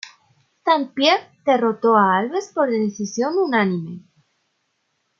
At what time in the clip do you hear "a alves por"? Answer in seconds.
1.95-2.71